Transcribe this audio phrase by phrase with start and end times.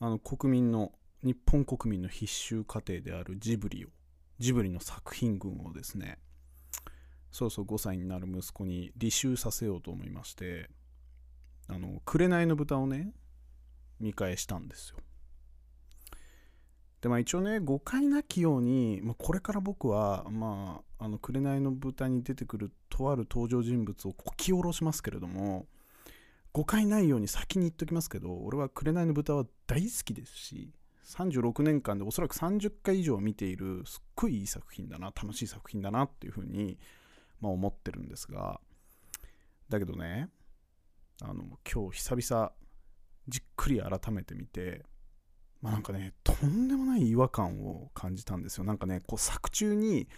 [0.00, 3.88] あの国民の日本国民の必修課程であるジブリを
[4.38, 6.18] ジブリの作品群をですね
[7.30, 10.70] そうそう5歳になる息子に履修させようと思いまして
[11.68, 13.12] あの紅の豚をね
[14.00, 14.98] 見返したんですよ。
[17.00, 25.66] でまあ一応ね誤解なきように、まあ、これから僕はまああの紅の豚に出てくるとある登場人物をこき下ろしますけれども
[26.58, 30.72] 誤解ないように先に言っときますけど俺は紅の豚は大好きですし
[31.06, 36.76] 36年間でおそらく30回以上見ているすっごいいい作品だな楽しい作品だなっていうふうに、
[37.40, 38.58] まあ、思ってるんですが
[39.68, 40.30] だけどね
[41.22, 42.52] あの今日久々
[43.28, 44.84] じっくり改めて見て
[45.60, 48.64] まあなんかねとんでもない違和感を感じたんですよ。
[48.64, 50.08] なんかねこう作中に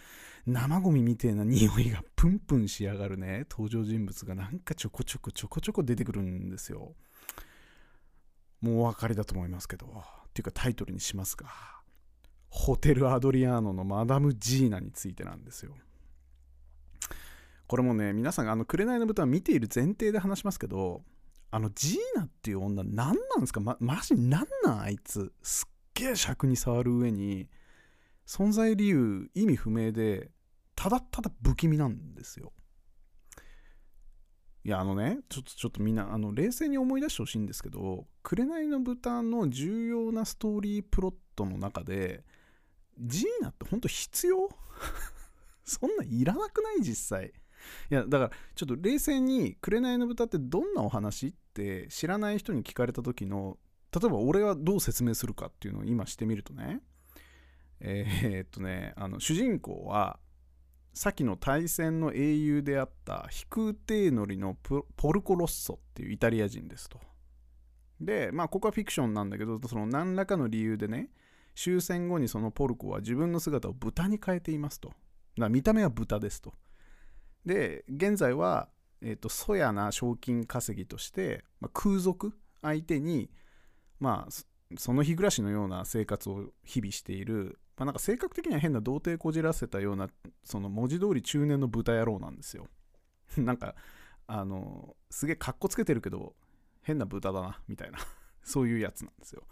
[0.46, 3.46] 生ゴミみたいな匂いが プンプンしやがるね。
[3.50, 6.94] 登場人物がなんかちょこちょこちょこちょこ出てくるんですよ。
[8.60, 9.86] もうお分かりだと思いますけど。
[9.86, 11.48] っていうかタイトルにしますが。
[12.50, 15.76] ホテルアドリアーノのマダム・ジーナについてなんですよ。
[17.66, 21.04] これもね皆さんがあの紅の豚を見ている前提で話しますけど
[21.52, 23.60] あのジーナっていう女何なんですか？
[23.60, 24.80] ま、マジ何なん？
[24.82, 25.32] あいつ。
[25.42, 27.48] すっげえ尺に触る上に
[28.26, 30.30] 存在理由意味不明で
[30.76, 32.52] ただただ不気味なんですよ。
[34.62, 42.24] いやあのねちょっとちょっとみんなあの冷静に思い出してほしいんですけど「紅の豚」の重要なストーリープロットの中で
[42.98, 44.48] ジーナって本当必要？
[45.64, 46.82] そんないらなくない？
[46.82, 47.32] 実際。
[47.90, 51.28] いやだからちょっと冷静に「紅の豚」ってどんなお話？
[51.28, 53.58] って知らない人に聞かれた時の
[53.92, 56.80] 例えば俺はどう説明するかっていうのを今してみるとね
[57.80, 60.18] えー、っとねあの主人公は
[60.94, 64.56] さっきの対戦の英雄であった飛空艇乗りの
[64.96, 66.98] ポルコ・ロッソっていうイタリア人ですと。
[68.00, 71.10] でまあここはフィクションなんだけどその何らかの理由でね
[71.54, 74.88] 終戦後にそのポルコは自分の姿を豚に変えていますと。
[74.88, 74.98] だか
[75.36, 76.54] ら見た目は豚ですと。
[77.44, 78.68] で現在は、
[79.00, 83.30] えーと、そやな賞金稼ぎとして、まあ、空賊相手に
[83.98, 90.08] まあその日暮らしのような生活を日々している、まあ、なんか性格的には変な童貞こじらせたような
[90.44, 92.68] その文字通り中年の豚野郎なんですよ。
[93.36, 93.74] なんか
[94.26, 96.34] あのすげえかっこつけてるけど
[96.82, 97.98] 変な豚だなみたいな。
[98.42, 99.42] そういうやつなんですよ。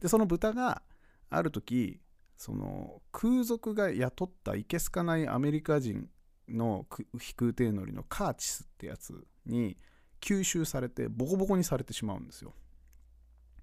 [0.00, 0.82] でその豚が
[1.30, 2.00] ある時
[2.36, 6.08] その空賊が雇ったいけすかないアメリカ人
[6.50, 6.86] の
[7.18, 9.76] 飛空艇乗りのカーチスってやつに
[10.20, 12.54] 吸収されてボコボコにされてしまうんですよ。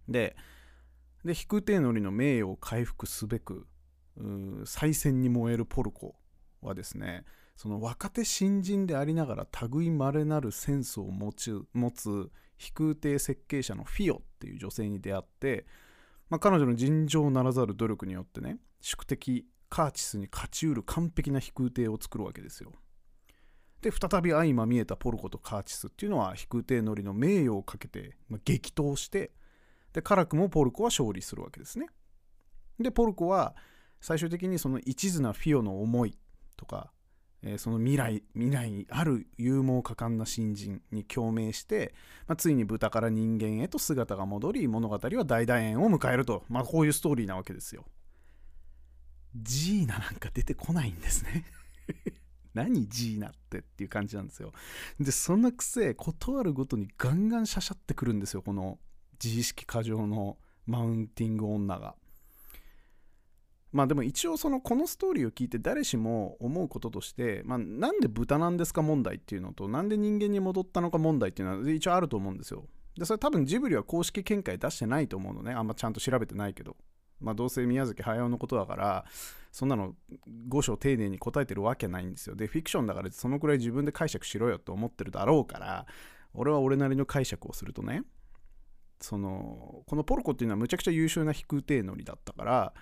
[0.08, 0.36] で
[1.24, 3.68] で飛空艇乗りの名誉を回復すべく
[4.66, 6.16] 再戦に燃えるポルコ
[6.62, 15.66] はですねその若手新人でありながら類まれなるセンスを持つ持つ飛空艇設計者のフィオっていう女性に出会って、
[16.30, 22.74] まあ、彼女の尋常ならざる努力によってね宿敵カーチスに勝ちうる完璧な飛空艇を作るわけですよ。
[23.82, 29.32] で再び相まみえたポルコとカーチスっていうのは飛空艇乗りの名誉をかけて、まあ、激闘して
[29.94, 31.88] で辛くもポルコは勝利するわけですね。
[32.80, 33.56] でポルコは
[34.02, 36.18] 最終的にその一途なフィオの思い
[36.56, 36.92] とか、
[37.42, 41.94] えー、その未来未来にある勇猛果敢な新人に共鳴して、
[42.28, 47.86] まあ、ついに豚から人間へと姿が戻り物語は大団円を迎えると、まあ、こういうストーリーなわけですよ。
[49.42, 51.46] ジーナなんか出てこないんですね
[52.54, 54.52] 何ジーナってっていう感じなんですよ。
[55.00, 58.80] で、そんなくせ、断るごとにガンガンしゃしゃってくるんですよ、この
[59.24, 61.96] 自意識過剰のマウンティング女が。
[63.72, 72.66] まあでも一応そのこのストーリーを聞いて誰しも思うこととして、まあ、なんで豚なんですか問題っていうのとなんで人間に戻ったのか問題っていうのは一応あると思うんですよ。
[72.98, 76.76] でそれ多分ジブリは公式見解出してないと思うのねあんまちゃんと調べてないけど。
[77.20, 79.06] まあ、どうせ宮崎駿のことだから
[79.52, 79.96] そんなの
[80.48, 82.36] 五章丁寧に答えてるわけないんですよ。
[82.36, 85.86] でフィクションだからそのくらい自分で解釈しろよと思ってるだろうから
[86.34, 88.04] 俺は俺なりの解釈をするとね
[89.02, 92.74] そのこのポルコっていうのはむちゃくちゃ優秀な飛空艇乗りだったから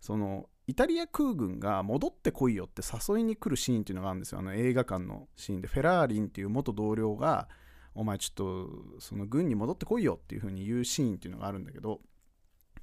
[0.00, 4.40] そのイタリア空軍が戻ってこいよって誘いに来るシーンっていうのがあるんですよ。
[4.40, 5.68] あの映画館のシーンで。
[5.68, 7.48] フェラーリンっていう元同僚が
[7.94, 12.00] お前ちょっとその軍に戻ってこいよっていう風に言うシーンっていうのがあるんだけど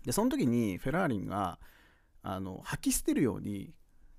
[0.06, 1.60] でその時にフェラーリンが
[2.22, 3.74] あの吐き捨てるように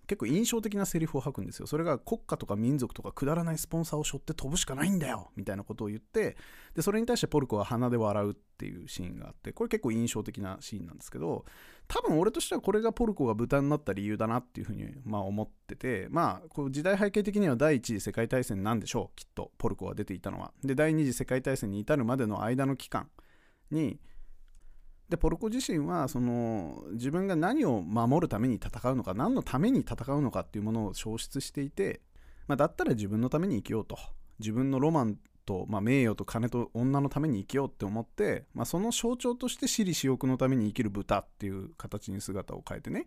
[0.07, 1.67] 結構印象的なセリフを吐くんですよ。
[1.67, 6.37] それが国家とか民族とかくだらないスポンサーを背負って飛ぶしかないんだよみたいなことを言って
[6.75, 11.45] でそれに対してポルコは鼻で笑うっていうシーンがあってこれ結構印象的なシーンなんですけど
[11.89, 20.53] 多分俺としてはこれがポルコが豚になった理由だなっていうふうにまあ思っててまあこう時代背景的には第一次世界大戦なんでしょうきっとポルコが出ていたのは。
[20.63, 23.09] で第二次世界大戦に至るまでの間の期間
[23.73, 23.99] に
[25.09, 32.01] でポルコ自身はその自分が何を守るために戦うのか何のために戦うのかっていうものを消失していて、
[32.49, 33.97] まあ、だったら自分のために生きようと。
[34.39, 35.17] 自分のロマン
[35.47, 43.07] と、まあ、名誉と金と女のために生きようって思って、まあ、その象徴として私利私欲のために生きる豚っていう形に姿を変えてね。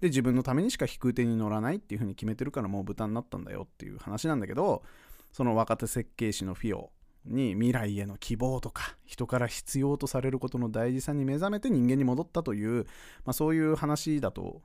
[0.00, 4.84] で自分のためにしか飛空艇に乗らないっていう風に決めてるからもう豚になったんだよっていう話なんだけど
[5.32, 6.90] その若手設計士のフィオ。
[7.28, 12.84] に未来への希望とか人から必要とされることの大事さに目覚めて人間に戻ったという、
[13.24, 14.62] まあ、そういう話だと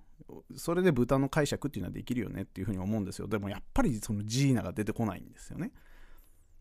[0.55, 3.27] それで豚の解釈っていうのはできるよねっていうふうに思うんですよ。
[3.27, 5.71] でもやっぱりそのジーナが出てこないんですよね。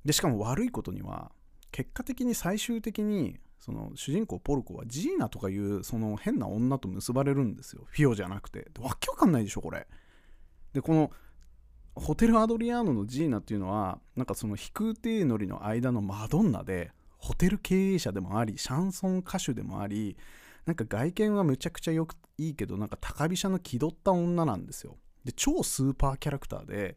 [0.04, 1.30] でしかも悪いことには
[1.70, 7.84] 結果的に最終的にその主人公ポルコはジーナとかいうその変な女と結ばれるんですよ。
[7.86, 8.70] フィオじゃなくて。
[8.80, 9.86] わけわかんないでしょこれ。
[10.72, 11.12] でこの
[11.94, 20.16] ホテルアドリアーノのジーナっていうのはなんかその飛空艇乗りの間のマドンナでホテル経営者でもありシャンソン歌手でもあり
[20.64, 24.96] なんか外見はむちゃくちゃよくいいけどなんか高飛車の気取った女なんですよ。
[25.24, 26.96] で超スーパーキャラクターで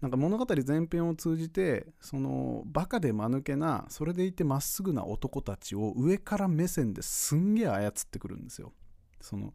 [0.00, 8.72] なんか物語全編を通じてそのバカで間抜けなそれでいてまっすぐな男たちを上から目線ですんげえ操ってくるんですよ。
[9.20, 9.54] その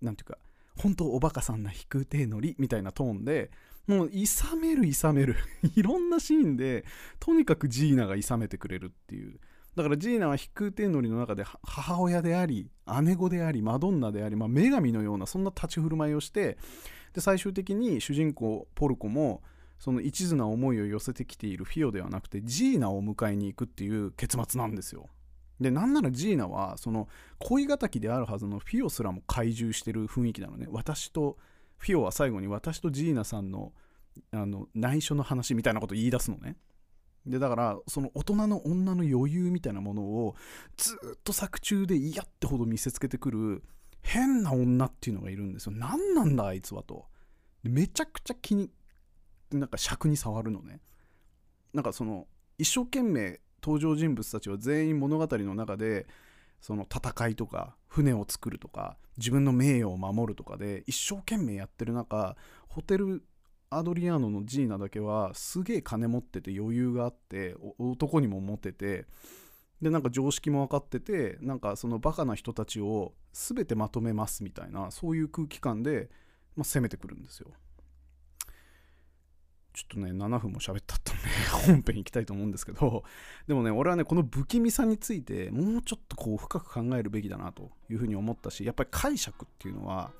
[0.00, 0.38] 何ていうか
[0.80, 3.50] 本当おバカさんな飛空艇乗りみたいなトーンで
[3.86, 5.36] もう、いさめる、いさめる。
[5.76, 6.84] いろんなシーンで、
[7.20, 9.38] とにかくジーナがいさめてくれるっていう。
[9.76, 12.70] だからジーナは飛空天乗りの中で母親であり、
[13.02, 16.56] 姉子であり、マドンナであり、まあ、女神のようなそんな立ち振る舞いをして、
[17.12, 19.42] で、最終的に主人公ポルコも、
[19.78, 25.08] その一途な思いを寄せてきているフィオではなくて、ジーナを迎えに行くっていう結末なんですよ。
[25.60, 27.08] で、なんならジーナは、その
[27.38, 30.66] 恋敵であるはずのフィオすらも怪獣してる雰囲気なのね。
[30.70, 31.36] 私と
[31.76, 33.72] フィオは最後に私とジーナさんの
[34.30, 36.56] あの内緒の話みたいなこと言い出すのね。
[37.26, 40.36] でだからその大人の女の余裕みたいなものを
[40.76, 43.62] ずっと作中で嫌ってほど見せつけてくる
[44.02, 45.72] 変な女っていうのがいるんですよ。
[45.74, 47.06] 何なんだあいつはと。
[47.62, 48.70] めちゃくちゃ気に
[49.50, 50.80] なんか尺に触るのね。
[51.72, 52.26] なんかその
[52.58, 56.06] 一生懸命登場人物たちは全員物語の中で
[56.60, 62.36] その戦いとか船を作るとか自分の名誉を守るとかで一生懸命やってる中
[62.68, 63.24] ホテル
[63.70, 69.06] アドリアーノのジーナだけはすげえ金持ってて余裕があって男にもモテて
[69.82, 76.08] でなんか常識も分かっててなんかそのバカな人たちを全てまとめますみたいなそういう空気感で、
[76.56, 77.50] まあ、攻めてくるんですよ。
[79.74, 81.22] ちょっとね7分も喋ったったんで
[81.66, 83.02] 本編行きたいと思うんですけど
[83.48, 90.12] でもね俺はねこの不気味さについてもうちょっとこう深く考えるべきだなというふうに思ったしやっぱり解釈っていうのは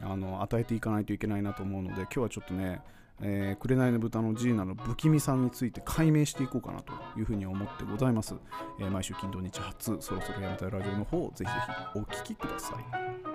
[0.00, 2.80] あの与えていかないといけないなと思うので今日はちょっとね
[3.24, 8.34] えー、紅の豚のジーナの不気味さについて解明していこうかなというふうに思ってございます、
[8.80, 11.50] えー、毎週金土日初そろそろやめたいラジオの方ぜひぜ
[11.94, 12.74] ひお聴きくださ
[13.28, 13.31] い。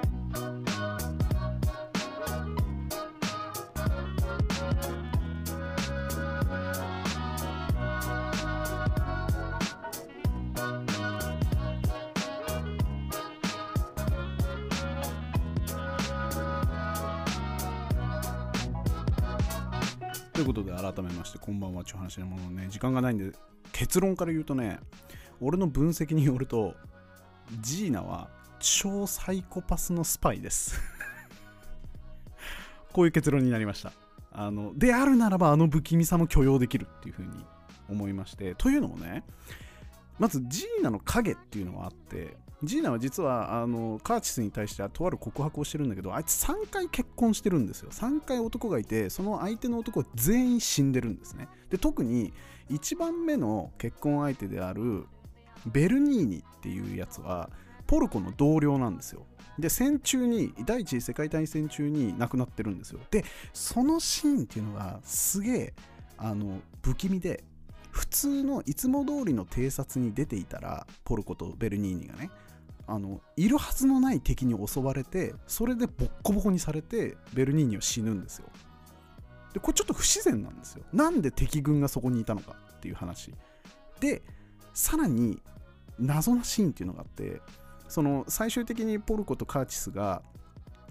[20.37, 23.31] ということで改めましてこんばんはちゅう話のものね時間がないんで
[23.71, 24.79] 結論から言うとね
[25.41, 26.75] 俺の分析によると
[27.59, 28.29] ジーナは
[28.59, 30.79] 超サイコパスのスパイです。
[32.93, 33.91] こういう結論になりました。
[34.31, 37.43] あのであるならばあの不気味さも許容できるっていうふうに
[37.89, 39.23] 思いましてというのもね
[40.19, 47.91] まずジーナの影っていうのはあってジーナは実はあのカーチスに対してはとある告白をしてるんだけどあいつ3回結婚してるんですよ。
[47.91, 51.47] 3回男がいてその相手の男は全員死んでるんですね。
[51.69, 52.33] で特に
[52.71, 55.05] 1番目の結婚相手である
[55.67, 57.49] ベルニーニっていうやつは
[57.85, 59.25] ポルコの同僚なんですよ。
[59.59, 62.99] で戦中に第一次世界大戦中に亡くなってるんですよ。
[63.11, 65.73] でそのシーンっていうのがすげえ
[66.17, 67.43] あの不気味で
[67.97, 72.29] 普通のいつも通りの偵察に出ていたらポルコとベルニーニがね
[72.85, 78.45] あのいるはずのない敵に襲われてそれでボッコボコにされてベルニーニは死ぬんですよ。
[79.51, 80.83] でこれちょっと不自然なんですよ。
[80.93, 83.33] なんで敵軍がそこにいたのかっていう話。
[83.99, 84.21] で
[84.75, 85.41] さらに
[85.97, 87.41] 謎なシーンっていうのがあって
[87.87, 90.21] その最終的にポルコとカーチスが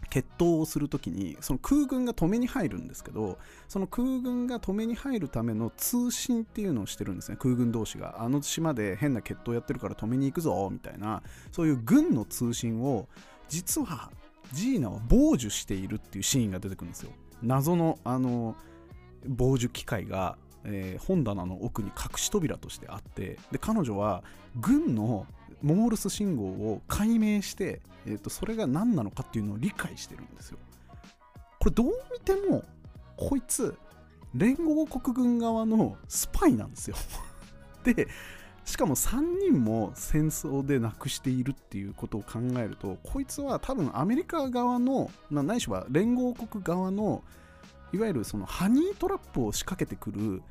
[0.08, 7.36] 決闘をするときにその空軍が止めに入るんですけどその空軍が止めに入るための通信っていうのをしてるんですね。
[7.38, 8.22] 空軍同士が。
[8.22, 11.22] あの島で変な決闘やってるから止めに行くぞみたいな
[11.52, 13.08] そういう軍の通信を
[13.48, 14.10] 実は
[14.52, 17.10] ジーナは傍受しているっていうシーンが出てくるんですよ。
[17.42, 18.56] 謎のあの
[19.28, 24.22] 傍受機械がえー本棚の奥に隠し扉としてあってで彼女は
[24.56, 25.26] 軍の
[25.62, 30.58] モールス信号を解明して、えー、とそれが何なのかっていうのを理解してるんですよ。
[31.58, 32.64] これどう見ても
[33.16, 33.76] こいつ
[34.34, 36.96] 連合国軍側のスパイなんですよ。
[37.84, 38.08] で
[38.64, 47.22] しかも3人も戦争で亡くしているっていうことを考えるとこいつは多分アメリカ側のなないしは連合国側の
[47.92, 50.42] いわゆるそのハニートラップを仕掛けてくる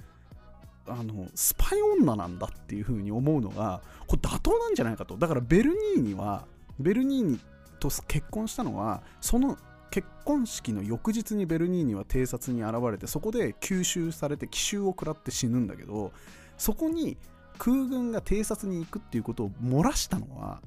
[0.87, 5.17] あのスパイ女なんだっていうふうに思うのがこれ妥当なんじゃないかと。
[5.17, 6.45] だからベルニーニは
[6.79, 7.39] ベルニーニ
[7.79, 9.57] と結婚したのはその
[9.89, 16.11] 結婚式の翌日にベルニーニは偵察に現れてそこで吸収されて奇襲を食らって死ぬんだけど
[16.57, 17.17] そこに
[17.57, 20.61] 空軍が偵察に行くっていうことを漏らしたのは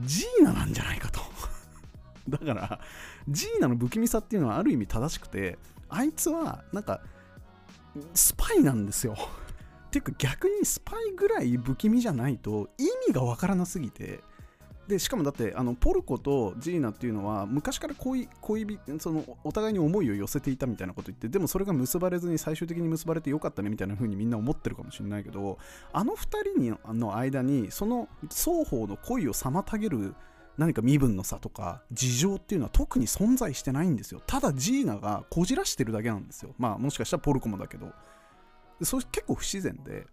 [0.00, 1.20] ジーナなんじゃないかと。
[2.28, 2.80] だから
[3.28, 5.58] ジーナの不気味さっていうのはある意味正しくて
[5.90, 7.00] あいつはなんか
[8.14, 9.16] スパイなんですよ。
[9.90, 14.20] ていうか逆にスパイぐらい不気味じゃないと意味がわからなすぎて。
[14.90, 25.58] でしかもだってあのポルコとジーナっていうのは昔から恋恋人そのお互いに思いを寄せていたみたいなこと言ってでもそれが結ばれずに最終的に結ばれてよかったねみたいな風にみんな思ってるかもしれないけど
[25.92, 30.16] あの2人の間にその双方の恋を妨げる
[30.58, 34.20] 何か身分の差とか事情っていうのは特に存在してないんですよ。
[34.26, 36.54] ただジーナがこじらしてるだけなんですよ。
[36.58, 37.92] まあもしかしたらポルコもだけど。
[38.82, 40.06] それ結構不自然で。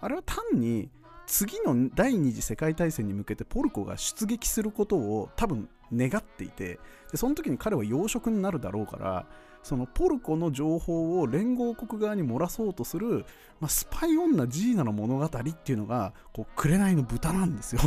[0.00, 0.90] あれは単に
[1.26, 6.78] 次の第二次世界大戦に向けてポルコが出撃することを多分願っていて
[7.10, 9.26] でその時に彼は養殖になるだろうから
[9.62, 13.24] そのポルコの情報を連合国側に漏らそうとする、
[13.60, 17.80] まあ、スパイ女ジーナの物語っていうのがこう紅の豚なんですよ。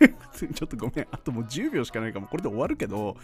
[0.54, 3.16] ちょっとごめんあともう10秒しかないからこれで終わるけど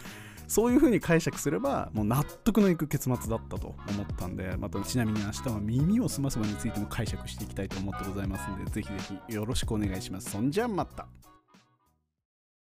[0.47, 10.29] そういう風に解釈すればもう納得のいく結末だったと思ったんでまたちなみに明日は耳をすますまについても解釈していきたいと思ってございますんでぜひぜひよろしくお願いします。
[10.29, 11.07] そんじゃまた。